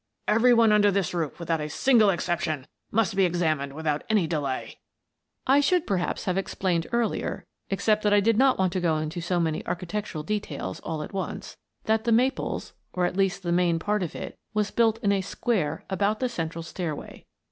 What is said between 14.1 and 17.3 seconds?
it, was built in a square about the central stairway.